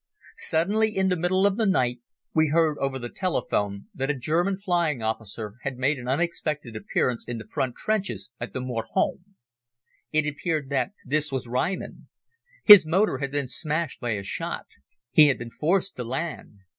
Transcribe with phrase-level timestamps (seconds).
[0.39, 1.99] Suddenly, in the middle of the night,
[2.33, 7.23] we heard over the telephone that a German flying officer had made an unexpected appearance
[7.27, 9.35] in the front trenches at the Mort Homme.
[10.11, 12.07] It appeared that this was Reimann.
[12.63, 14.65] His motor had been smashed by a shot.
[15.11, 16.61] He had been forced to land.